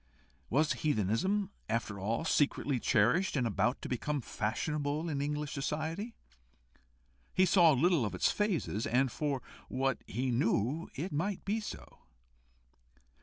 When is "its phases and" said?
8.15-9.11